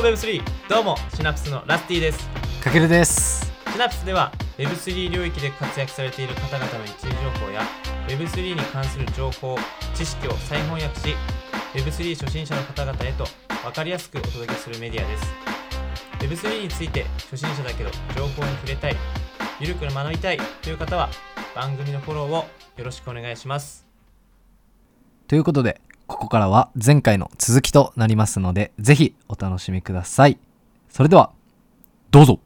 [0.00, 2.26] Hello Web3 どうもシナプスのラスティです。
[2.64, 3.52] かけるです。
[3.70, 7.60] シナプスでは Web3 領域で活躍されている方々の一時情報や
[8.08, 9.58] Web3 に関する情報
[9.94, 11.14] 知識を再翻訳し
[11.74, 13.26] Web3 初心者の方々へと
[13.62, 16.46] 分かりやすくお届けするメディアです。
[16.46, 18.96] Web3 について初心者だけど情報に触れたい
[19.60, 21.10] ゆるく学びたいという方は
[21.54, 22.46] 番組のフォローをよ
[22.84, 23.86] ろしくお願いします。
[25.28, 30.38] ということでここからは前回の続きとなりますのでぜひお楽しみください。
[30.88, 31.30] それでは
[32.10, 32.40] どうぞ。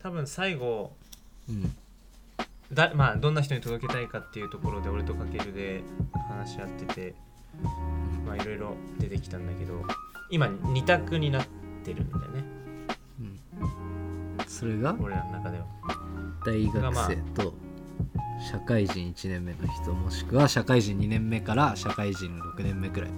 [0.00, 0.92] 多分最後
[1.48, 1.72] うん。
[2.72, 5.84] だまあどんな人に届けたいかっていうところで俺とかけるで
[6.28, 7.14] 話し合ってて
[8.26, 9.80] まあいろいろ出てきたんだけど
[10.30, 11.46] 今2択になっ
[11.84, 12.44] てるんだよね。
[14.48, 14.96] それが？
[15.00, 15.64] 俺らの中では。
[16.44, 17.54] 大学生と
[18.40, 23.10] 社会人1年目の人もしくは社会人2年目から社会人6年目くらい。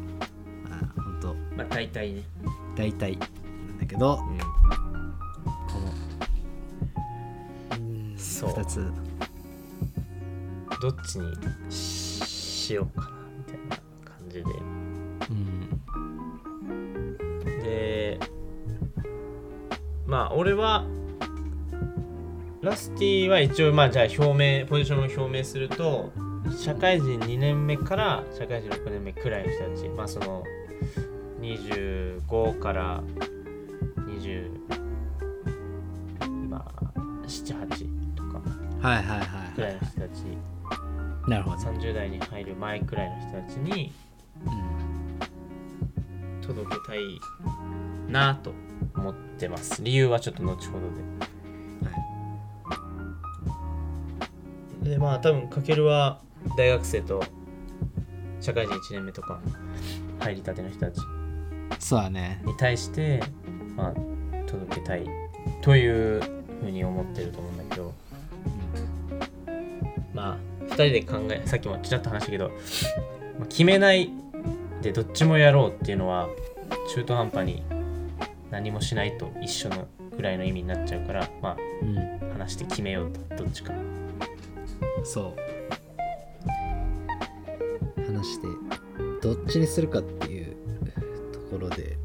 [0.71, 2.23] ああほんとまあ大体ね、
[2.77, 3.17] 大体。
[3.19, 4.45] なんだけどうん、こ
[8.13, 8.51] のそう。
[8.51, 8.91] 2つ。
[10.81, 11.33] どっちに
[11.73, 14.45] しようかなみたいな感じ
[15.31, 15.81] うん。
[17.45, 18.21] でで
[20.07, 20.85] まあ俺は
[22.67, 26.13] ラスティは一応まあじゃあ表明ポジションを表明すると
[26.59, 30.43] 社会人2年目から社会人6年目くらいの人たちまあその
[31.41, 33.05] 25から
[33.99, 34.51] 20
[36.49, 36.83] まあ
[37.29, 38.41] 78とか
[38.81, 39.75] はいはいはいくらい。
[39.75, 40.25] の人たち
[41.29, 41.57] なるほど。
[41.71, 43.93] ね、30代に入る前くらいの人たちに
[44.45, 44.51] う
[46.41, 46.41] ん。
[46.41, 46.99] 届けたい
[48.09, 48.53] なと
[48.97, 49.85] 思ってます。
[49.85, 51.36] 理由はちょっと後ほどで
[54.89, 56.21] でまあ多分かけるは
[56.57, 57.23] 大学生と
[58.41, 59.41] 社会人1年目とか
[60.21, 61.01] 入りたての人たち。
[61.79, 62.41] そうだね。
[62.45, 63.23] に対して
[63.77, 63.95] まあ
[64.47, 65.07] 届けたい。
[65.63, 66.21] という
[66.61, 67.93] ふうに思ってると思うんだけど。
[70.15, 70.37] まあ
[70.69, 72.49] 2人で考えさっきもちらっと話したけど、
[73.39, 74.11] まあ決めない
[74.83, 76.29] でどっちもやろうっていうのは
[76.95, 77.63] 中途半端に
[78.51, 82.03] 何もしないと一緒のぐらいの意味になっちゃうからまうん、あ
[82.39, 83.75] 話して決めようとどっちか
[85.07, 85.37] そう。
[88.07, 88.47] 話して
[89.23, 90.57] どっちにするかっていう
[91.33, 91.97] ところで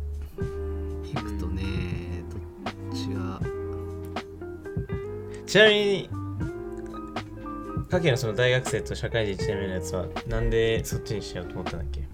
[1.11, 1.63] いくとね
[2.29, 2.40] どっ
[2.94, 3.40] ちが
[5.45, 6.09] ちなみに
[7.90, 12.07] かけのその大学生と社会人1年目のやつはなんでそっちにしようと思ったんだっけ？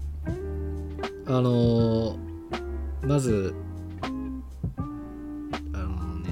[1.26, 2.18] あのー
[3.02, 3.54] まず
[4.02, 4.08] あ
[5.78, 6.30] のね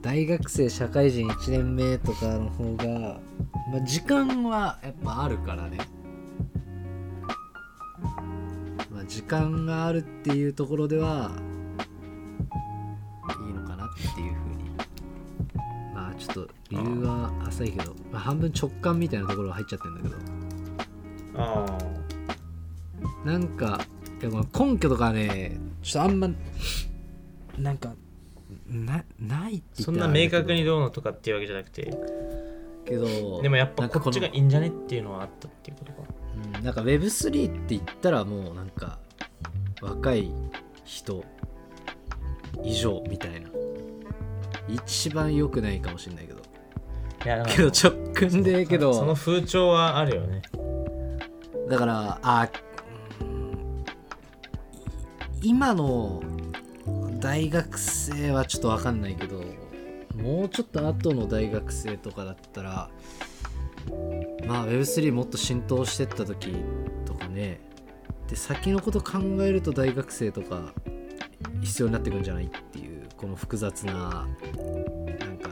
[0.00, 3.20] 大学生社会人1年目とかの方が、
[3.74, 5.78] まあ、時間はやっぱあるからね、
[8.88, 11.32] まあ、時間があるっていうところでは
[13.44, 14.70] いいのかなっていうふうに。
[15.92, 21.42] まあちょっと理由は浅いけど、まあ、半分直感みたいなところが入っちゃってるんだけど。
[21.42, 21.78] あ
[23.24, 23.80] あなんか
[24.20, 26.30] いやまあ根拠とかねちょっとあんま
[27.58, 27.96] なんか
[28.68, 31.92] なないって言そんな明確にどうのとかっていうわけじゃなくて
[32.84, 35.98] けどでもやっぱこっちがいいんじゃねっていうのはあったっていうことか。
[36.56, 38.98] うんなんか Web3 って言ったらもうなんか
[39.80, 40.30] 若い
[40.84, 41.24] 人
[42.62, 43.48] 以上みたいな。
[44.68, 46.42] 一番良くないかもしれないけど。
[47.24, 50.42] いやけど直感でけどその風潮はあるよね。
[51.68, 52.48] だからあ
[53.20, 53.84] うん
[55.42, 56.22] 今の
[57.20, 59.42] 大学生はちょっと分かんないけど
[60.14, 62.90] もうちょっと後の大学生とかだったら
[64.46, 66.54] まあ Web3 もっと浸透してった時
[67.04, 67.60] とかね。
[68.28, 70.72] で先のこと考えると大学生とか
[71.62, 75.50] 必要になってくるんじゃないっていうこの複雑ななんか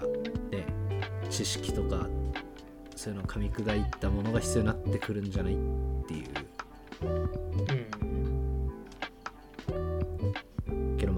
[0.51, 0.67] ね
[1.29, 2.09] 知識とか
[2.97, 5.57] そういうのを噛み砕いたものが必要になってくるんじゃないっ
[6.07, 7.42] ていう。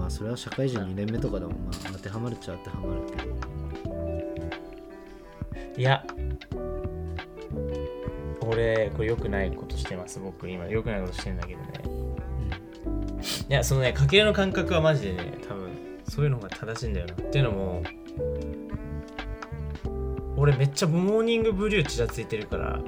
[0.05, 3.33] まあそれは社会人2年目とかでもまあ当てはまるっちゃ当てはまるけど。
[5.77, 6.05] いや。
[8.41, 10.19] 俺これ良くないことしてます。
[10.19, 11.67] 僕今良くないことしてんだけどね。
[13.49, 15.71] いやそのね家計の感覚はマジでね多分
[16.07, 17.13] そういうのが正しいんだよな。
[17.13, 17.81] っていうのも
[20.37, 22.79] 俺めっちゃモーニングブリューちらついてるから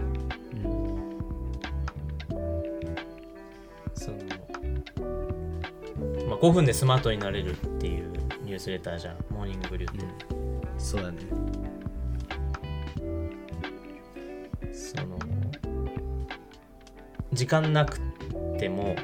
[6.38, 8.12] まあ、5分でスマートになれるっていう
[8.44, 9.16] ニュースレターじゃん。
[9.32, 10.06] モーニングブリューって、
[10.78, 11.18] そうだね。
[14.72, 15.18] その
[17.34, 18.00] 時間なく
[18.60, 18.96] ても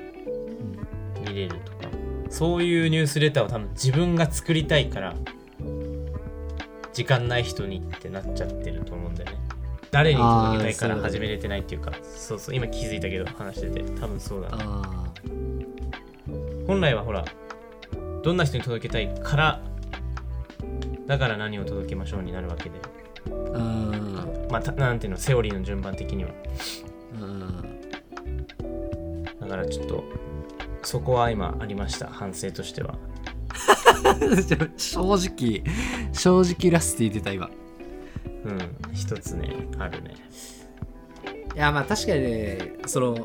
[1.28, 1.90] 見れるとか。
[2.30, 5.16] そういうニュースレターを多分自分が作りたいから
[6.92, 9.38] 時間ない人にってなっちゃってると思うんだよね。
[9.92, 11.94] 誰に届けたいから始めれてないっていうか。
[12.04, 13.84] そうそう今気づいたけど話してて。
[14.00, 15.03] 多分そうだなあ
[16.74, 17.24] 本来はほら
[18.24, 19.62] どんな人に届けたいから
[21.06, 22.80] だから何を届けましょうになるわけで。
[23.28, 23.32] ー。
[23.54, 26.32] うんまあたなんていうのセオリーの順番的には。
[27.14, 27.82] うん
[29.40, 30.04] だからちょっと
[30.82, 32.96] そこは今ありました反省としては。
[34.78, 35.64] 正直
[36.12, 37.52] 正直ラスティ出た今。
[38.46, 38.58] うん
[38.94, 40.16] 一つねあるね。
[41.56, 43.18] いやまあ確かにねその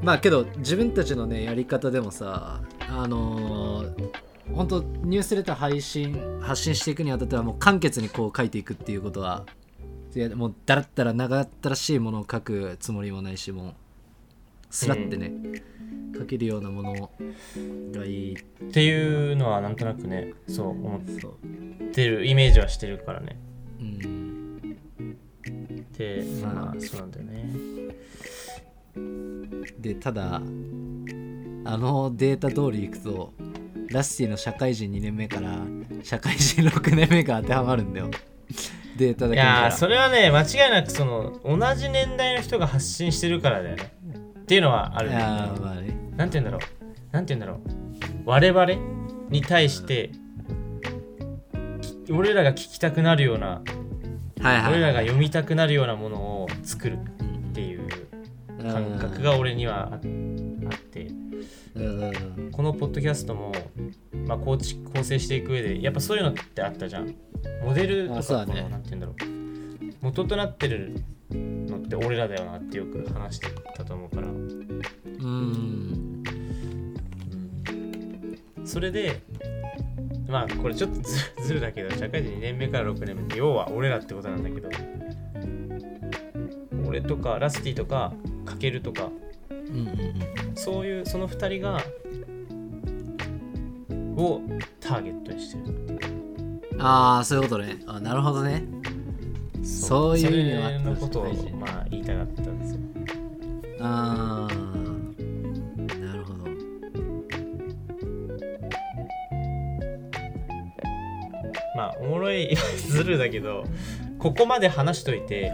[0.00, 9.46] まあけど自分たちのねやり方でもさあのー本当ニュースレター配信発信していくにあたってはもう簡潔にこう書いていくっていうことは
[10.14, 13.74] いやもうだらったら長ったらしいものを書くつもりもないしもう
[14.70, 15.32] スラってね、
[16.18, 17.10] 書けるようなもの
[17.92, 18.42] がいいっ
[18.72, 21.32] ていうのはなんとなくねそう思そう
[21.86, 23.38] ってるイメージはしてるからね。
[23.80, 24.60] うん。
[25.96, 26.80] でまあまあ。
[26.80, 27.54] そうなんだよね。
[29.78, 30.42] でただ
[31.64, 33.32] あのデータ通りいくと
[33.90, 35.58] ラスティの社会人2年目から
[36.02, 38.10] 社会人6年目が当てはまるんだよ。
[38.96, 43.92] データだいけ見たらやーそれはね間違いなくその同じ年代の人が発信してるからだよね。
[44.40, 45.96] っていうのはあるいねまあね。
[46.16, 46.84] なんて言うんだろう。
[47.12, 47.58] なんて言うんだろう。
[48.24, 48.66] 我々
[49.30, 50.10] に対して
[52.06, 53.62] き俺らが聞きたくなるような
[54.40, 57.88] はいはい俺らが読みたくなるようなものを作るうんっていう
[58.62, 60.08] 感覚が俺にはああって
[61.76, 63.52] うんうんこのポッドキャストも、
[64.26, 67.14] まあ、構築構成していく上でやっぱそういうのってあったじゃん。
[67.64, 68.68] モデルとかね。
[68.70, 69.16] なんて言うんだろう。
[70.00, 76.22] 元となってるのって俺らだよなってよく話してたと思うから、うん。
[78.64, 79.20] それで
[80.28, 84.68] まあこれちょっとず ずるだけど社会人2年目から6年目って要は俺らってことなんだけど。
[86.86, 88.12] 俺とかラスティとか
[88.44, 89.10] かけるとか。
[89.50, 90.23] うんうん
[90.64, 91.78] そういうその2人が
[94.16, 94.40] を
[94.80, 95.64] ターゲットにしてる。
[95.66, 95.84] うん
[96.76, 97.76] ああそういうことね。
[97.86, 98.64] あなるほどね。
[99.62, 100.18] そう。
[100.18, 102.80] いう意味はあっことをまあ言いたかったんですよ。
[103.80, 104.54] ああ
[106.00, 106.44] なるほど。
[111.76, 112.56] まあおもろい
[112.88, 113.64] ずるだけど
[114.18, 115.52] ここまで話しといて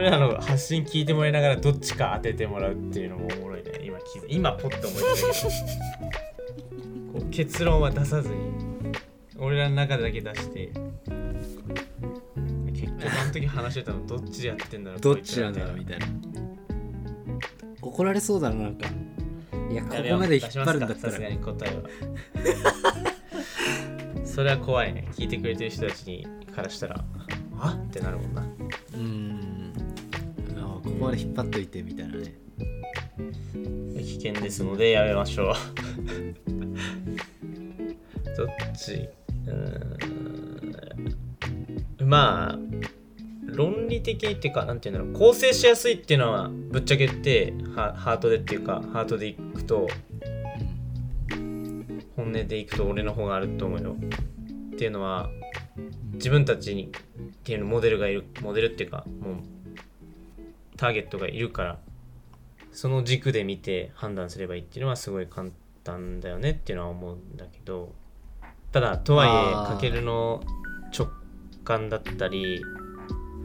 [0.00, 3.70] 俺らの発信聞いてもらいながらどっちか当ててもらうっていうのもおもろいね。
[3.82, 3.98] 今
[4.28, 5.48] 今ポッと思い出した。
[7.30, 8.36] 結論は出さずに
[9.38, 10.72] 俺らの中でだけ出して。
[12.72, 16.06] 結局あの時話してたのどっちでやってんだろうどっちなんだろうみたいな。
[17.82, 18.88] 怒られそうだななんか。
[19.70, 21.82] いやこなこまで引っ張るんだったさすがらに答えは。
[24.24, 25.08] それは怖いね。
[25.12, 26.26] 聞いてくれてる人たちに
[26.56, 27.04] からしたら
[27.58, 28.46] あってなるもんな。
[28.94, 29.39] うん。
[29.39, 29.39] あ
[31.00, 32.34] こまで引っ張っといてみたいなね。
[33.96, 35.54] 危険ですのでやめましょう。
[38.36, 39.08] どっち？
[42.00, 42.08] うん。
[42.08, 42.58] まあ
[43.46, 45.14] 論理的っていうかなんていうんだろう。
[45.14, 49.88] 構成しやすいっていうのはぶっちゃけってハートでっていうかハートでいくと
[52.16, 53.96] 本音でいくと俺の方があると思うよ。
[54.74, 55.30] っていうのは
[56.14, 56.88] 自分たちにっ
[57.42, 59.34] ていうのモデルがいるモデルっていうかもう
[60.80, 61.78] ターゲットがいるから
[62.72, 65.50] その軸で見て判断すればいいっていうのはすごい簡
[65.84, 67.92] 単だよねっていうのは思うんだけど
[68.72, 70.42] ただとはいえかけるの
[70.96, 71.08] 直
[71.64, 72.62] 感だったり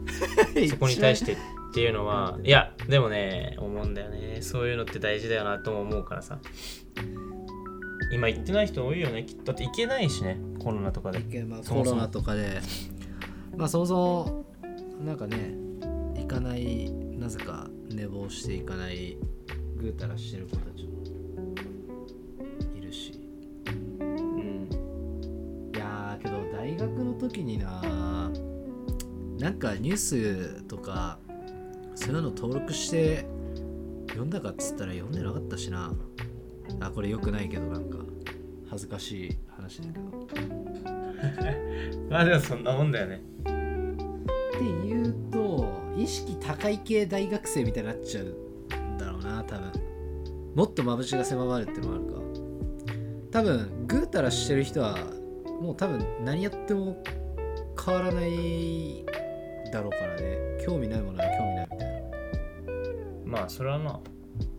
[0.70, 1.36] そこに対してっ
[1.74, 4.38] ていうのはいやでもね思うんだよね。
[4.40, 6.38] そういうのって大事だよなとも思うからさ。
[8.12, 9.46] 今行ってない人多いよねきっと。
[9.46, 11.18] だって行けないしねコロナとかで。
[11.44, 12.60] まあ、コロナとかで。
[13.56, 14.44] まあそもそも
[15.04, 15.54] なんかね
[16.16, 19.16] 行かないなぜか寝坊していかない
[19.76, 21.02] ぐうたらしてる子たちも
[22.76, 23.20] いるし。
[23.66, 24.68] うん。
[25.74, 28.30] いやーけど大学の時にな
[29.40, 31.18] なんかニュースとか
[31.96, 33.26] そういうの登録して
[34.10, 35.92] 読んだかっつったら読んでなかったしな。
[36.78, 37.98] あこれ良くないけどなんか
[38.70, 40.04] 恥ずかしい話だけど。
[42.08, 43.20] まあでもそんなもんだよね。
[43.40, 43.42] っ
[44.58, 45.45] ていうと
[46.06, 49.72] 意識高い系大学生みたいになっちゃうんだろうな多分。
[50.54, 52.20] もっと眩しが狭まるってのもあるか。
[53.32, 54.96] 多分ぐうたらしてる人は
[55.60, 57.02] もう多分何やっても
[57.84, 59.04] 変わらない
[59.72, 60.38] だろうからね。
[60.64, 61.96] 興味ないものは興味ないみたいな
[63.24, 64.00] まあそれはまあ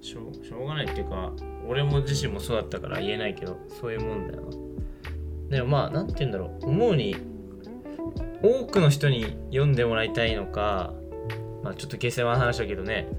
[0.01, 1.31] しょうしょうがないっていうか
[1.65, 4.49] 俺も自身もそうだったから言えないけどそういうもんだよ。
[5.49, 6.65] なでもまあなんて言うんだろう。
[6.69, 7.15] 思うに
[8.43, 10.93] 多くの人に読んでもらいたいのか
[11.67, 13.09] まあちょっと下世話な話だけどね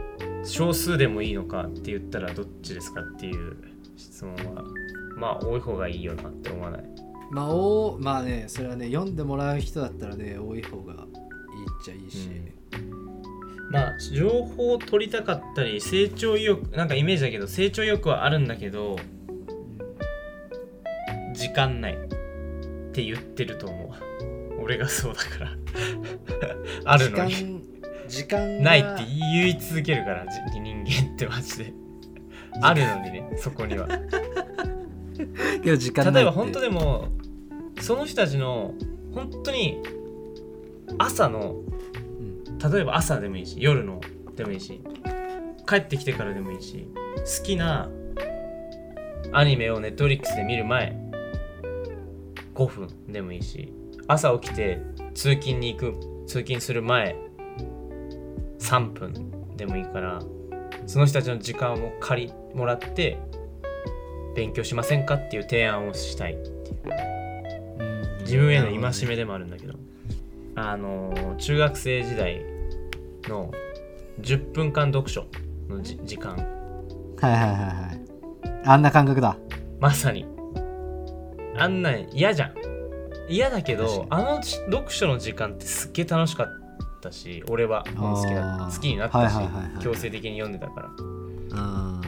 [0.43, 3.59] 少数でもいいのかって言ったらどっちですかっていう
[3.99, 4.65] 質問は
[5.17, 6.85] まあ多い方がいいよなって思わない？
[7.31, 11.05] まあおまあねそれはね読んでもらう人だったらね多い方がいいっ
[11.85, 12.31] ちゃいいし、
[13.71, 18.97] まあ情報を取りたかったり成長意欲なんかイメージだけど成長意欲はあるんだけど
[21.35, 21.99] 時間ないっ
[22.93, 23.89] て言ってると思う。
[24.63, 25.57] 俺がそうだから。
[26.85, 27.58] あるのに
[28.09, 31.73] 時間ないって言い続けるからじ人間ってマジで。
[32.61, 33.87] あるのにねそこには。
[35.63, 37.09] けど時間例えば本当でも
[37.81, 38.75] その人たちの
[39.15, 39.83] 本当に
[40.99, 41.57] 朝の
[42.19, 42.59] うん。
[42.59, 44.01] 例えば朝でもいいし夜の
[44.35, 44.81] でもいいし
[45.67, 46.89] 帰ってきてからでもいいし
[47.39, 47.89] 好きな
[49.33, 50.97] アニメをネットフリックスで見る前
[52.55, 53.73] 5分でもいいし
[54.07, 54.81] 朝起きて
[55.15, 57.15] 通勤に行く通勤する前
[58.61, 60.21] 3分でもいいから
[60.87, 63.19] その人たちの時間を借りもらって
[64.35, 66.79] 勉強しませんかっていう提案をしたいっていう。
[67.79, 68.19] うん。
[68.21, 69.75] 自分への戒めでもあるんだけど。
[70.55, 72.43] あのー中学生時代
[73.25, 73.51] の
[74.21, 75.27] 10分間読書
[75.69, 76.37] のじ時間。
[76.37, 78.63] はいはいはいはい。
[78.65, 79.37] あんな感覚だ。
[79.81, 80.27] まさに。
[81.57, 82.55] あんなん嫌じゃん。
[83.29, 86.68] 嫌だけ確どあのじ読書の時間ってすっげえ楽しかった
[87.13, 90.89] し俺は好きだ好きになったしはいはい強制的に読んでたから。
[90.89, 92.01] うん。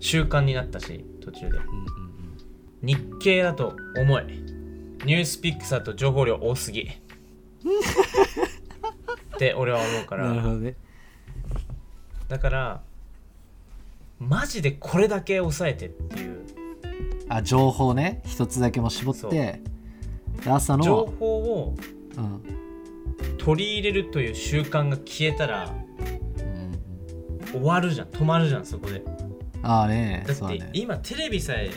[0.00, 1.58] 習慣になったし途中で。
[1.58, 2.00] うんうん
[2.82, 4.24] 日経だと重い。
[5.04, 6.82] ニュースピックスだと情報量多すぎ。
[9.34, 10.28] って俺は思うから。
[10.40, 10.76] ほどね。
[12.28, 12.80] だから
[14.18, 16.46] マジでこれだけ抑えてっていう。
[17.28, 18.22] あ情報ね。
[18.24, 19.60] 一つだけも絞って。
[20.42, 21.74] で朝情の、報を
[22.16, 22.42] うん
[23.40, 25.70] 取り入れるという習慣が消えたら
[26.38, 26.72] うん。
[27.40, 28.08] うん、終わるじゃん。
[28.08, 29.02] 止まるじゃんそこで。
[29.62, 31.70] ああねだって今テレビさえ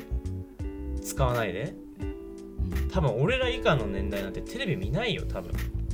[1.01, 2.89] 使わないでうん。
[2.89, 5.51] 多分俺ら以下の年代なんてテレビ見ないよ多分。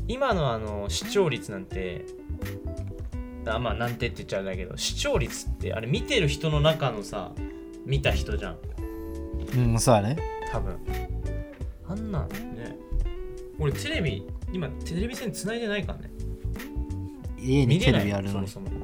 [0.07, 2.05] 今のあの視聴率なんて
[3.45, 7.31] あまあなんてって言っちゃうんだけど視聴率ってあれ見てる人の中のさ
[7.85, 8.57] 見た人じゃん。
[9.55, 10.17] うん、そうだね。
[10.51, 10.77] 多分。
[11.87, 12.75] あんなんね。
[13.59, 16.11] 俺テレビ今テレビ線繋いでないからね。
[17.37, 18.47] 家にテレビあるのに。
[18.47, 18.79] そもそも。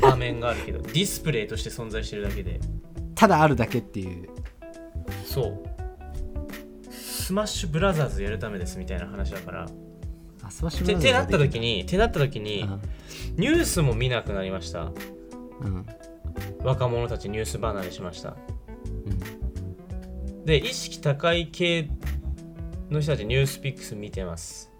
[0.00, 2.60] 画面があるけど ディスプレイとして存在してるだけで。
[3.14, 4.28] ただあるだけっていう。
[5.24, 5.62] そう。
[6.90, 9.66] スマッシュブラザーズやるためですみたいな話だから。
[10.42, 12.68] あスマッシュブてラザーズてなった時でにてなった時に
[13.36, 14.92] ニュースも見なくなりました。
[15.60, 15.86] うんうん。
[16.62, 18.36] 若者たちニュース離れしました。
[19.06, 20.44] うん。
[20.44, 21.88] で意識高い系
[22.90, 24.70] の人たちニュースピックス見てます。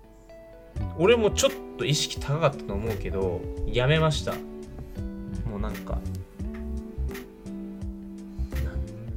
[0.99, 4.35] 俺もちょっと意識高かったと思うけどやめました。
[5.49, 5.99] もうなんか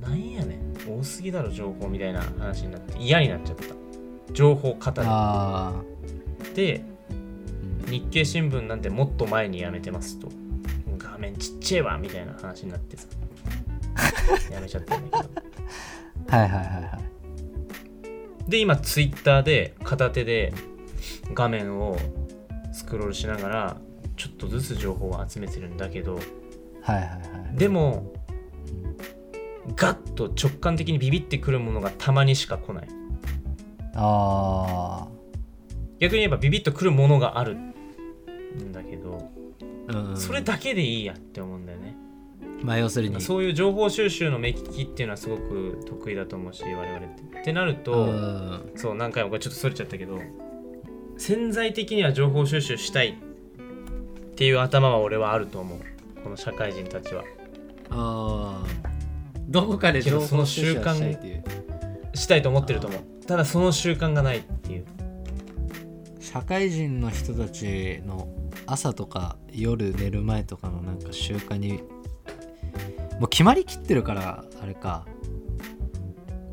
[0.01, 0.99] なんなんやねん。
[0.99, 3.75] 多すぎだろ情報みたいな話になって嫌になっちゃった。
[4.33, 5.83] 情報語あ
[6.43, 6.83] りで
[7.87, 10.29] 日経新聞なんてもっと前にやめてますと。
[10.97, 13.07] 画面ちっちゃいわみたいな話になってさ。
[14.51, 15.41] やめちゃったんだけど。
[16.29, 17.18] はいはいはいはい
[18.49, 20.53] で今ツイッターで片手で
[21.33, 21.97] 画面を
[22.71, 23.77] スクロールしながら
[24.17, 27.17] ちょっとずつ情報を集めてるんだけどはいはいは
[27.53, 27.57] い。
[27.57, 28.11] でも
[29.75, 32.87] ガッと直感的にビビってくるものがたまにしか来ない。
[33.93, 35.07] あ
[35.99, 39.29] 逆に言えばビビッとくるものがあるんだけど
[39.89, 41.95] あ、うん、それだけでいいやって思うんだよね
[42.63, 43.21] まあ要するに。
[43.21, 47.39] そういう情報収集の目利きっていうのはすごく得意だと思うし我々って。
[47.39, 48.71] ってなるうとん。
[48.75, 50.19] そう何回もちょっとそれちゃったけど
[51.17, 55.79] 潜在的には情報収集したいっていう頭は俺はあると思う。
[56.23, 57.23] この社会人たちは。
[57.89, 58.89] あー。
[59.47, 61.43] どこかで情報収集はしたいっていう。
[62.13, 63.25] したいと思ってると思う。
[63.25, 64.85] ただその習慣がないっていう。
[66.19, 68.27] 社会人の人たちの
[68.67, 71.81] 朝とか夜寝る前とかのなんか習慣に
[73.19, 75.05] もう決まりきってるからあれか。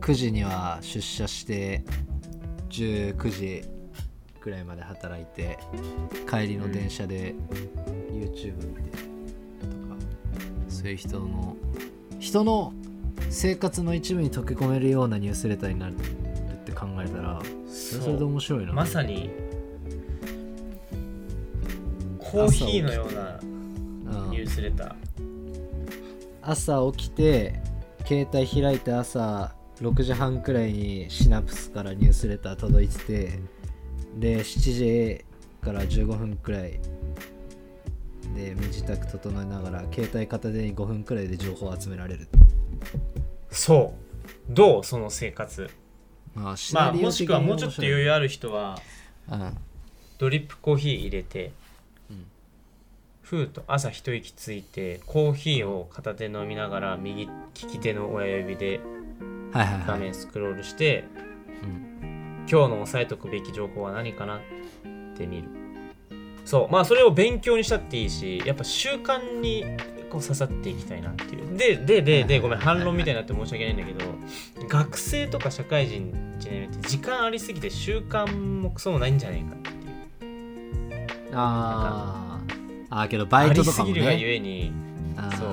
[0.00, 1.84] 9時には出社して
[2.70, 3.64] 19時
[4.40, 5.58] ぐらいまで働いて
[6.30, 7.34] 帰りの電車で
[8.12, 9.96] YouTube 見てとか。
[10.68, 11.56] そういう人の
[12.20, 12.72] 人の
[13.30, 15.96] 生活の一部に溶け込めるようなニュースレターになるっ
[16.64, 18.72] て考えたらそれで面白いな。
[18.72, 19.30] まさに
[22.18, 23.40] コーヒーのような
[24.22, 24.30] うん。
[24.30, 25.05] ニュースレター
[26.48, 27.60] 朝起きて
[28.06, 33.40] 携帯開いて朝6時半くらいにシナプスからニュースレター届いてて
[34.14, 35.24] で7時
[35.60, 36.78] から15分くらい
[38.36, 42.28] で身支度整えながら携帯片手に5分くらいで情報を集められる。
[43.50, 43.94] そ
[44.48, 44.52] う。
[44.52, 44.84] どう？
[44.84, 45.68] その生活。
[46.34, 48.78] まあシまあもしくはもうちょっと余裕ある人は
[50.18, 51.52] ドリップコーヒー入れて、うん
[53.26, 58.80] ふーと朝一息ついてコーヒーを片手飲みながら右利き手の親指で
[59.52, 61.04] 画はい、面スクロールして、
[61.62, 64.40] うん、今日の押さえとくべき情報は何かなっ
[65.16, 65.48] て見る。
[66.44, 69.64] そうまあそれを勉強にしたっていいしやっぱ習慣に
[70.08, 71.56] こう刺さっていきたいなっていう。
[71.56, 81.30] ででででごめん反論みたいになって申し訳ないんだけど学生とか社会人1年目って時間ありすぎて習慣もクソもないんじゃないかっていう。
[81.32, 82.25] あー
[82.90, 84.72] あーけどバイトとかもありすぎるがゆねえに
[85.38, 85.48] そう。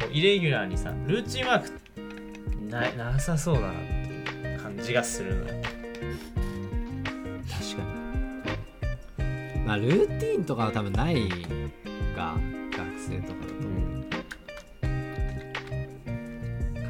[0.00, 1.70] こうイレギュラーにさルーチンワーク
[2.70, 5.62] ななさそうだなっていう感じがするのよ。
[7.50, 7.82] 確か
[9.22, 9.64] に。
[9.66, 11.28] まあルーティンとかは多分ない
[12.16, 12.36] が
[12.70, 13.54] 学生とかだと。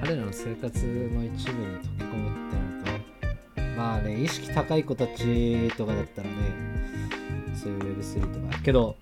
[0.00, 2.56] 彼らの生活の一部に溶け込むって
[2.90, 6.34] なるとまあね意識高い子たちとかだったらね
[7.54, 8.96] そういう Web3 とかけど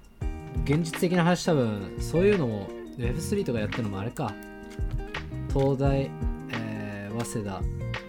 [0.64, 4.32] 現実的な話多分そういうのも Web3 とかやってるのもあれか。
[5.52, 6.10] 東大、
[6.52, 7.62] えー早稲田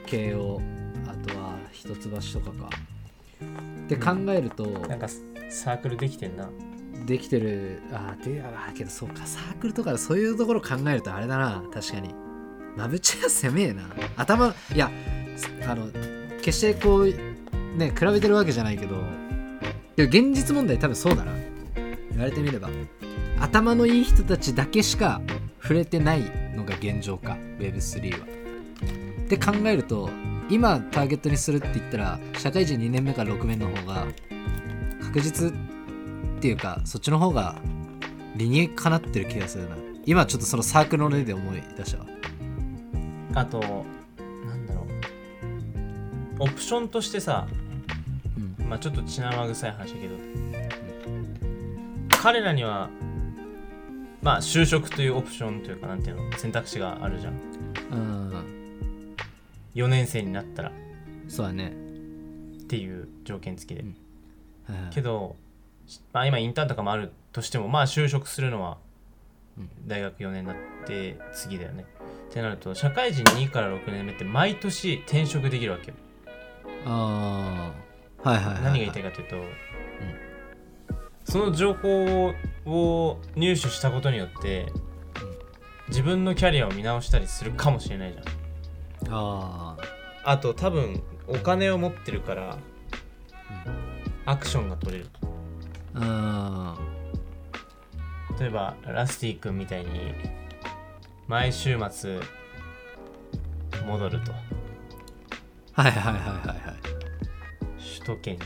[0.05, 0.61] 慶応
[1.05, 2.69] あとは一橋とかか。
[3.85, 5.07] って考えると、なんか
[5.49, 6.49] サークルできてんな。
[7.05, 7.81] できてる。
[7.91, 9.25] あーであーけどそうか。
[9.25, 11.63] サークルとかでそういうところ考えるとあれだな。
[11.73, 12.13] 確かに。
[12.77, 13.83] マブチェア攻めえな。
[14.15, 14.89] 頭いや
[15.67, 15.89] あの
[16.41, 17.07] 決してこう
[17.77, 18.95] ね比べてるわけじゃないけど。
[19.95, 21.31] でも現実問題多分そうだな
[22.13, 22.69] 言われてみれば
[23.39, 25.21] 頭のいい人たちだけしか
[25.61, 26.21] 触れてない
[26.55, 28.25] のが現状か Web3 は。
[28.25, 30.09] って考えると
[30.49, 34.07] 今ターゲットにするって言ったら社会人2年目から6年の方が
[35.01, 35.53] 確実っ
[36.41, 37.55] ていうかそっちの方が
[38.35, 39.77] 理にかなってる気がするな。
[40.05, 42.05] 今ちょっとそのサークルの例で思い出したわ。
[43.35, 44.85] あとなんだろう。
[46.39, 47.47] オプションとしてさ
[48.59, 48.67] うん。
[48.67, 50.15] まあちょっと血生臭い話だけど
[52.23, 52.89] 彼らには
[54.21, 57.33] まあ就職というオプションというかなんていうの選択肢があるじゃん。
[57.91, 59.15] うん。
[59.75, 60.69] 4年生になったら。
[60.69, 60.71] っ
[61.27, 61.73] そうだね、
[62.69, 64.89] ていう条件付きで、うん。
[64.91, 65.35] けど、
[66.13, 68.77] まあ、今インターンとかもあるとしてもまあ就職するのは
[69.57, 69.69] うん。
[69.85, 70.55] 大学4年になっ
[70.85, 71.85] て次だよね。
[72.29, 75.97] ってなると社会人2から6年目って毎年転職できるわけよ。
[76.85, 77.73] あ
[78.23, 79.35] あはいはいはい、はい、何が言いたいかというと、
[81.25, 82.33] その情報
[82.65, 84.71] を入手したことによって
[85.87, 88.25] 自分のキャリアを見直したりするかもしれないじゃん。
[89.09, 89.77] あ
[90.23, 92.57] あと多分お金を持ってるから
[94.25, 95.09] アクションが取れる
[95.95, 96.77] あ
[98.39, 99.89] 例えばラスティ君みたいに
[101.27, 102.19] 毎週末
[103.85, 104.31] 戻ると。
[105.73, 106.57] はいはいはいはいはい。
[107.77, 108.41] 首都圏に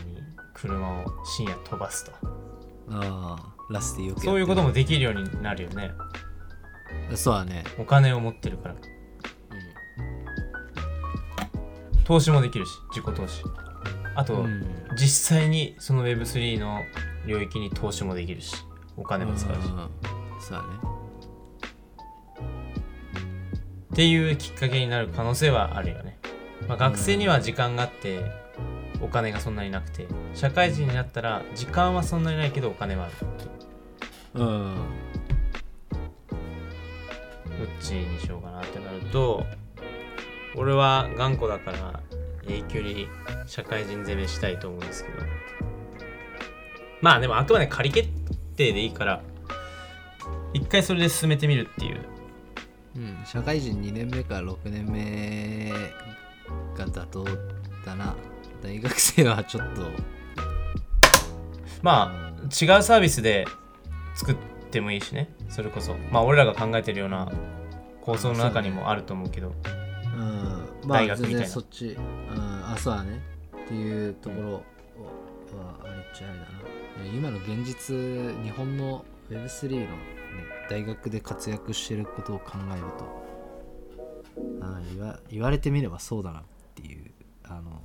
[0.54, 2.12] 車を深夜飛ばすと
[2.90, 4.32] ああラスティよくやってる。
[4.32, 5.92] そういうこともできるようになるよね。
[7.16, 7.64] そうだね。
[7.78, 8.76] お金を持ってるから。
[12.06, 13.44] 投資もできるし自己投資。
[14.16, 14.64] あと、うん。
[14.98, 16.82] 実際にその Web3 の
[17.28, 18.56] 領域に投資もできるし
[18.96, 19.58] お金も使うし。
[19.58, 19.90] うん。
[20.40, 20.68] そうだね。
[23.94, 26.20] っていうきっかけになる可能性はあるよね、
[26.68, 28.24] まあ、学生には時間があって
[29.02, 33.14] お金がそんなになくて社会人になったら時間はそんなにないけどお金はある。
[34.36, 34.76] うん。
[37.58, 39.44] どっちにしようかなってなると
[40.56, 42.02] 俺は頑固だから
[42.48, 43.08] 永久に
[43.46, 45.18] 社会人攻めしたいと思うんですけど。
[47.02, 48.10] まあでもあくまで仮決
[48.56, 49.22] 定でいいから
[50.54, 52.02] 一回それで進めてみるっていう。
[52.96, 55.72] うん、社会人2年目から6年目
[56.76, 57.26] が妥当
[57.86, 58.16] だな
[58.62, 59.82] 大学生はちょっと。
[61.82, 63.46] まあ違うサービスで
[64.16, 64.36] 作っ
[64.72, 65.30] てもいいしね。
[65.50, 65.96] それこそ。
[66.12, 67.32] まあ俺らが考えてるような
[68.02, 69.54] 構想の中にもあると思うけど。
[70.16, 70.88] うん。
[70.88, 71.40] まあ全大学みたいな。
[71.40, 72.02] 然そっち、うん、
[72.38, 73.22] あそうだね。
[73.66, 74.62] っていうところは
[75.84, 76.58] あれっちゃあれだな。
[77.14, 77.96] 今の現実
[78.44, 79.88] 日本の Web3 の、ね、
[80.70, 83.28] 大学で活躍してることを考えると。
[84.62, 86.44] あ言わ言われてみればそうだなっ
[86.76, 87.12] ていう
[87.44, 87.82] あの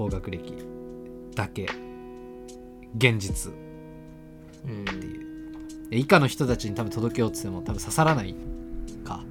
[0.00, 0.54] 高学歴
[1.34, 1.68] だけ
[2.96, 3.52] 現実。
[4.64, 4.82] うん。
[4.82, 5.26] っていう。
[5.90, 8.34] 以下の人たちに多分届けようっつっても多分刺さらない
[9.04, 9.22] か。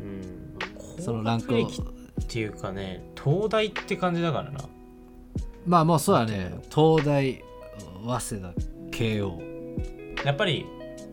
[0.00, 1.00] うん。
[1.00, 1.64] そのランクを。
[1.64, 4.68] っていうかね東大って感じだからな。
[5.64, 6.50] まあもうそうだね。
[6.74, 7.40] 東大
[8.04, 8.54] 早稲田
[8.90, 9.40] 慶応。
[10.24, 10.66] やっぱり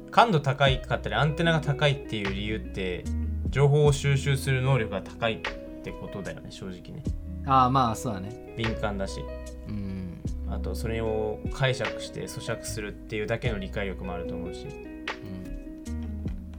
[0.09, 3.03] 感度高いかったりアンテナが高いっていう理由って
[3.51, 7.03] 情報を収集する能力が高いってことだよね正直ね
[7.47, 8.53] ああまあそうだね。
[8.57, 9.21] 敏感だし。
[9.67, 10.21] うん。
[10.49, 14.67] あとそれを解釈して咀嚼するっていうだけの理解力もあると思うし。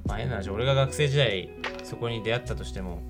[0.07, 1.51] まあ変な話俺が学生時代
[1.85, 3.03] そこに出会ったとしても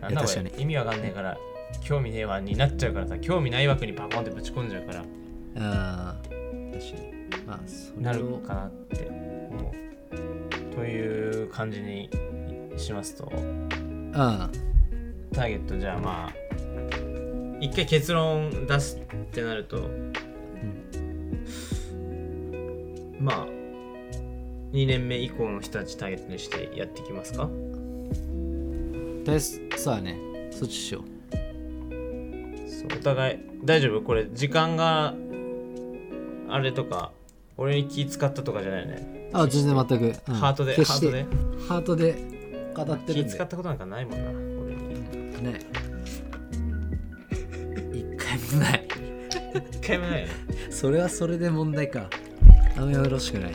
[0.00, 1.36] なんだこれ意味わかんねえから
[1.82, 5.04] 興味ねえわになっちゃうからさ興味ない枠にパコンってぶち込んじゃうから。
[5.56, 7.46] あー確かに。
[7.46, 9.06] まあそなれをるかなって
[9.50, 10.74] 思う。
[10.74, 12.08] という感じに
[12.76, 13.30] しますと。
[13.34, 14.12] うん。
[15.32, 16.43] ターゲットじゃあまあ
[17.64, 19.00] 一回結論出すっ
[19.32, 19.88] てなると、
[23.18, 23.46] まあ
[24.72, 27.46] 2年目以降の人たちターゲットにしてやっていきますか？
[27.46, 27.50] と
[29.24, 30.18] りあえずそうだね。
[30.50, 31.02] そっちしよ
[32.68, 34.02] そうお互い大丈夫？
[34.02, 35.14] これ時間が
[36.50, 37.12] あれとか
[37.56, 39.30] 俺に気使ったとかじゃないよね。
[39.32, 40.34] うあ全然全く、うん。
[40.34, 41.26] ハートでハートで。
[41.66, 42.14] ハートで
[42.74, 45.42] 語ってる気使ったことなんかないもんな俺に。
[45.42, 45.60] ね
[48.58, 48.88] ない。
[49.72, 50.26] 一回もないよ。
[50.28, 50.32] ね
[50.70, 52.08] それはそれで問題か。
[52.76, 53.52] あんまよろしくない。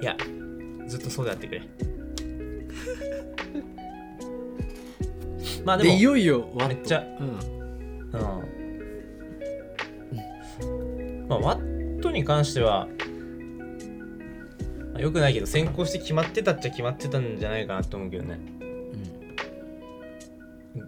[0.00, 0.16] いや
[0.86, 1.62] ずっとそうでやってくれ。
[5.64, 7.28] まあでもでいよいよめっちゃうん。
[7.28, 8.52] うん。
[11.28, 12.88] まあ、ワットに関しては、
[14.92, 18.40] まあ、よくないけど先行して決まってたっちゃ決まってたんじゃないかなと思うけどね。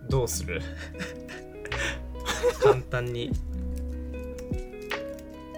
[0.09, 0.61] どうする？
[2.61, 3.31] 簡単に。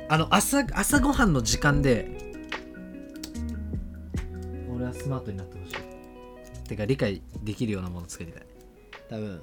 [0.09, 2.09] あの朝朝ごはんの時間で
[4.73, 6.69] 俺はスマートになってほしい。
[6.69, 8.43] てか理解できるようなもの作りたい。
[9.11, 9.43] 多分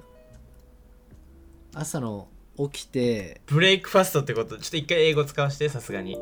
[1.74, 4.56] 朝の起きてブレイクファストってこと。
[4.58, 6.16] ちょっと一回英語使わせてさすがに。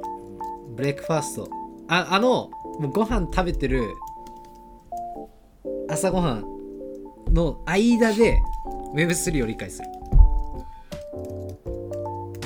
[0.74, 1.48] ブレイクファースト。
[1.88, 3.88] ああのもうご飯食べてる
[5.88, 6.44] 朝ごはん
[7.32, 8.38] の間で
[8.94, 9.88] Web3 を理解する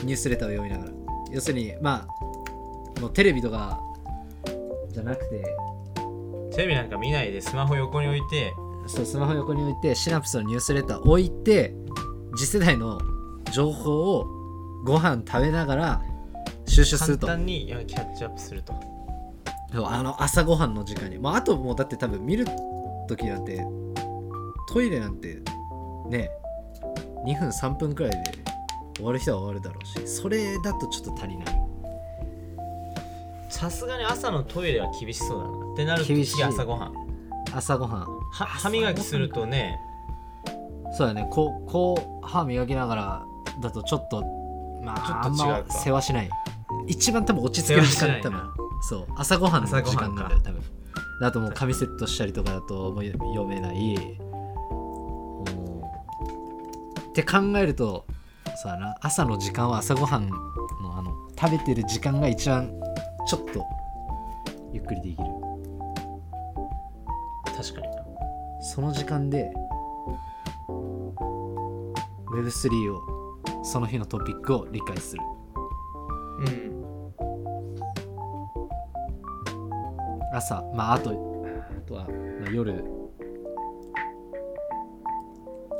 [0.06, 0.92] ニュースレターを読みながら。
[1.32, 2.06] 要するにま
[2.96, 3.80] あもうテレビとか
[4.90, 5.44] じゃなくて。
[6.54, 8.54] テレビなんか見ないでスマホ横に置いて。
[8.86, 11.74] そうスマホ横に置いてシナプスのニュースレター置いて
[12.36, 13.00] 次世代の
[13.52, 14.24] 情報を
[14.84, 16.02] ご飯食べながら
[16.66, 17.26] 収集す簡ると。
[17.26, 18.74] 単にキャッチアップすると。
[19.72, 22.46] そうあの朝ごはんの時間に、まあ、あともうだって多分見る
[23.08, 23.66] 時なんて
[24.68, 25.42] トイレなんて
[26.08, 26.30] ね
[27.26, 28.45] 2分3分くらいで
[28.96, 31.46] 終わる人は終わるだろうしそれだとちょっと足りない。
[33.48, 36.32] さすがに朝のトイレは厳しそうだなってなると厳しい。
[36.32, 36.94] 次朝ごはん。
[37.52, 38.00] 朝ごはん。
[38.00, 39.78] は歯磨きするとね
[40.96, 41.28] そうだね。
[41.30, 43.24] こうこう歯磨きながら
[43.62, 44.24] だとちょっと
[44.82, 45.56] まあちょっと違うか。
[45.56, 46.30] あんま世話しない。
[46.86, 48.40] 一番多分落ち着ける時間多分
[48.88, 49.06] そう。
[49.16, 50.60] 朝ごはんの時間なんだよ多分。
[51.20, 53.94] であともう髪セットしたりとかだともう読めない。
[57.10, 58.04] って考えると
[58.56, 58.96] そうだな。
[59.02, 60.36] 朝の時間は朝ごはんの
[60.96, 62.72] あの食べてる時間が一番
[63.28, 63.64] ちょっと
[64.72, 65.24] ゆっくりできる。
[67.56, 68.02] 確かにな。
[68.60, 69.52] その時間で
[72.32, 73.00] Web3 を
[73.62, 75.22] その日のトピックを理解する。
[76.38, 76.76] うん。
[80.32, 81.14] 朝まああとあ
[81.86, 82.06] とは、
[82.40, 82.84] まあ、夜。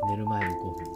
[0.09, 0.96] 寝る前の5分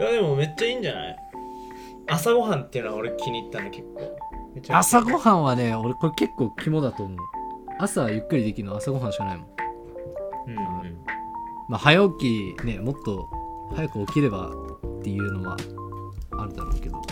[0.00, 1.16] いやでもめっちゃいいんじゃない？
[2.06, 4.18] 朝ごはんっていうのは俺気に入ったの結構。
[4.70, 7.18] 朝ごはんはね俺これ結構肝だと思う。
[7.80, 9.46] 朝ゆっくりできるの朝ごはんしかないもん。
[10.46, 10.98] うんうん。
[11.68, 13.28] まあ早起きねもっと
[13.74, 15.56] 早く起きればっていうのは
[16.38, 17.02] あるだろうけど。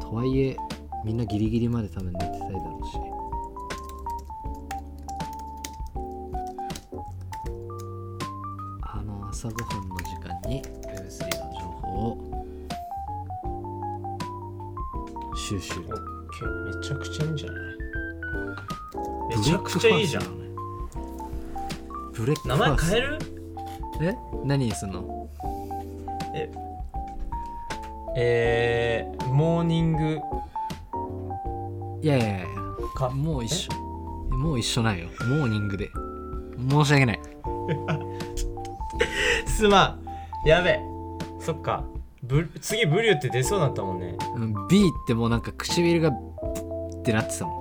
[0.00, 0.56] とはいえ
[1.04, 2.29] みんなギリギリまで多分寝
[19.80, 20.22] ちゃくちゃいいじゃん。
[22.12, 23.18] ブレックフ名前変える？
[24.02, 24.14] え？
[24.44, 25.28] 何にすんの？
[28.16, 30.20] えー、モーニング。
[32.02, 32.46] いやいやいや。
[32.94, 33.08] か？
[33.08, 33.72] もう一緒。
[34.36, 35.08] もう一緒ないよ。
[35.20, 35.90] モーニングで。
[36.68, 37.20] 申し訳ない。
[39.46, 39.98] すま
[40.44, 40.48] ん。
[40.48, 40.72] やべ。
[40.72, 40.80] え
[41.40, 41.84] そっか。
[42.22, 44.14] ブ次ブリューって出そうだったもんね。
[44.34, 46.12] うん B ってもうなんか唇がっ
[47.02, 47.60] てなってたもん。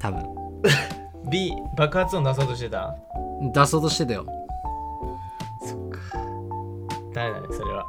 [0.00, 0.39] 多分
[1.30, 2.94] B 爆発音出そうとしてた？
[3.52, 4.26] 出そうとしてたよ。
[7.12, 7.86] ダメだねそれは。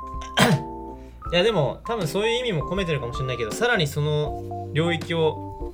[1.32, 5.72] いやでも多分そういう意味も込めてるかもしれないけどさらにその領域を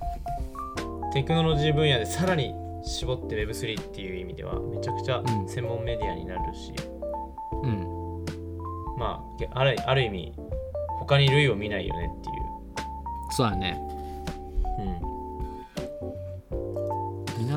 [1.13, 2.53] テクノロジー分野でさらに
[2.84, 5.47] 絞って Web3 っていう意味ではめちゃくちゃうん。
[5.47, 6.73] 専門メディアになるし、
[7.63, 8.25] うん。
[8.97, 10.34] まああるある意味
[10.99, 12.38] 他に類を見ないよねってい
[13.32, 13.80] そうだね。
[14.80, 15.07] う、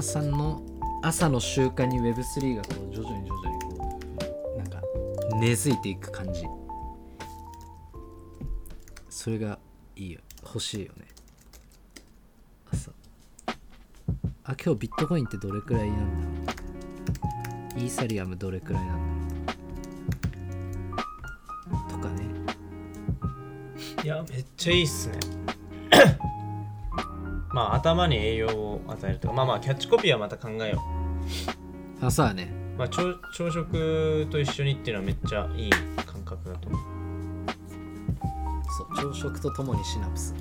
[0.01, 0.63] うん、皆さんの
[1.03, 4.01] 朝の習慣に Web3 がこう徐々に徐々にこ
[4.55, 4.81] うなんか
[5.39, 6.47] 根付いていく感じ。
[9.11, 9.59] それが
[9.97, 10.21] いいよ。
[10.43, 11.05] 欲しいよね。
[12.73, 12.91] 朝。
[14.45, 16.59] あ今日ビットコインってどれくらいなんだろ
[17.77, 17.79] う。
[17.79, 19.53] イーサリアムどれくらいなんだ
[21.71, 21.91] ろう。
[21.93, 22.25] とかね。
[24.03, 25.19] いやめっちゃいいっすね。
[27.61, 30.83] まあ頭に栄養を与えるとかまあまあキャッチコピーはまた考えよ
[32.01, 33.03] うあそうだねまあ、朝
[33.35, 35.71] 朝食と一緒にっていうのはめっちゃいい
[36.07, 36.81] 感覚だと思う。
[38.97, 40.35] そう朝食とともにシナプス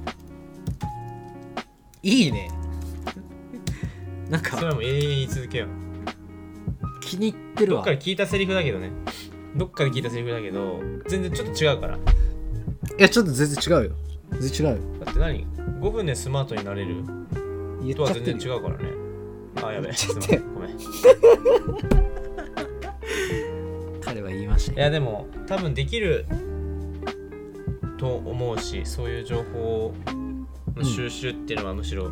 [2.01, 2.49] いいね
[4.31, 5.67] なんかそれはもう永遠に続けよう。
[7.01, 8.91] 気に入ってるわどっかで聞いたセリフだけどね。
[9.57, 10.79] どっかで聞いたセリフだけど、
[11.09, 11.97] 全然ちょっと違うから。
[11.97, 11.99] い
[12.97, 13.95] やちょっと全然違うよ
[14.31, 15.47] 全然違うよだって何
[15.81, 17.03] ?5 分でスマートになれる
[17.81, 18.89] 言とは全然違うからね。
[19.63, 19.93] あ、やべえ。
[19.93, 20.49] すいまちょっと。
[20.49, 20.71] ごめん。
[20.71, 20.73] い
[24.01, 26.25] 彼は言いましたねや、でも、多分できる
[27.97, 29.93] と思うし、そういう情報
[30.75, 32.11] の収集っていうのはむしろ、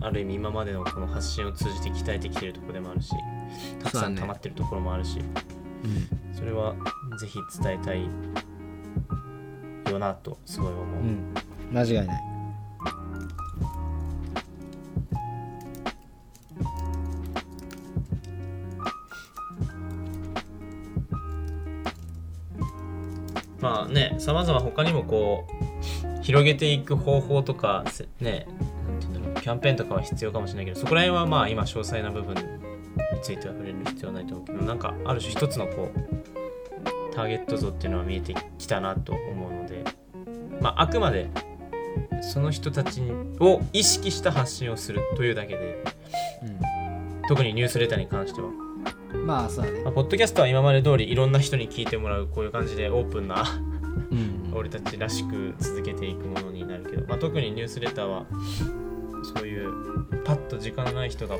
[0.00, 3.10] ある意味今までのこの発信を通じて鍛えてきてるところでもあるし、
[3.82, 6.74] たくさん溜まってるところもあるし、うんそれは
[7.20, 8.08] ぜひ伝えたい
[9.98, 11.34] よなとすごい思う、うん。
[11.72, 12.28] 間違いない。
[23.60, 25.44] まあねさまざま他にもこ
[26.20, 28.46] う広げていく方法とかせね
[29.42, 32.42] キャンペーンとかは必要かもしれないけどそこら辺はまあ今詳細な部分に
[33.20, 36.37] ついては触れる必要はないと思うけどなんかある種一つのこう
[37.12, 39.84] ターゲット像っていうのは見えてきたなと思うので
[40.60, 41.30] まああくまで
[42.20, 43.02] その人たち
[43.40, 45.84] を意識した発信をするというだけで
[47.28, 48.68] 特にニュースレターに関しては、うん
[49.24, 49.80] まあそうだね。
[49.82, 53.44] まあ、ポッドキャストは今まで通りいろんな人に聞いてもらうこういう感じでオープンな
[54.10, 54.52] うん。
[54.54, 58.26] 俺たちらしく続けていくものになるけど、まあ、特にニュースレターは
[59.36, 61.36] そういうパッと時間のない人が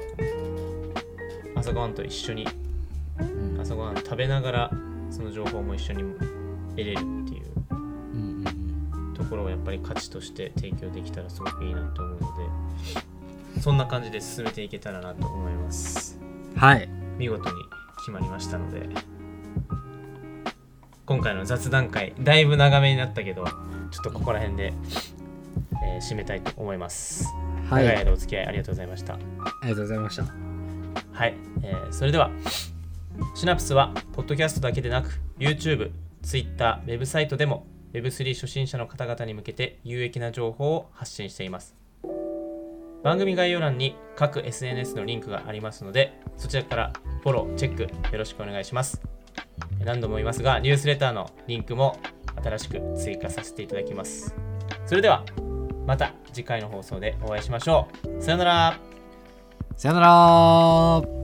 [1.54, 2.46] 朝ごはんと一緒に
[3.18, 3.60] うん。
[3.60, 4.70] 朝ごはん食べながら
[5.10, 6.02] その情報も一緒に
[6.70, 6.94] 得れるっ
[7.28, 12.26] ていうところをやっぱり価値として提供できたらすごくいいなと思うの
[13.54, 16.18] でそんな感じで進めていけたらなと思います。
[16.20, 16.88] うんはい。
[17.18, 17.56] 見事に
[17.98, 18.88] 決まりましたので
[21.04, 23.52] 今回の雑談会だいぶ長めになったけどちょ
[24.00, 24.72] っとここら辺で、
[25.84, 27.26] えー締めたいと思います、
[27.68, 27.84] はい。
[27.84, 29.14] 長い間お付き合いありがとうございました。
[29.14, 29.18] あ
[29.64, 30.22] りがとうございました。
[31.12, 32.30] はい、えーそれでは
[33.34, 41.76] シナプスはポッドキャストだけでなく YouTube、Twitter、ウェブサイトでも Web3 初心者の方々に向けて有益な情報を発信しています。
[43.02, 49.00] 番組概要欄に各 SNS のリンクがありますのでそちらからフォロー、チェックよろしくお願いします。
[49.84, 51.98] 何度も言いますがニュースレターのリンクも
[52.42, 54.34] 新しく追加させていただきます。
[54.86, 55.24] それでは
[55.86, 58.22] また次回の放送でお会いしましょう。
[58.22, 58.78] さよなら。
[59.76, 61.17] さよなら。